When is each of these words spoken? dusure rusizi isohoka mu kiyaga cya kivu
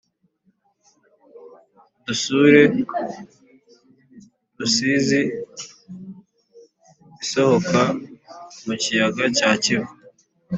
dusure 2.05 2.61
rusizi 4.57 5.21
isohoka 7.23 7.81
mu 8.65 8.73
kiyaga 8.81 9.23
cya 9.37 9.51
kivu 9.63 9.91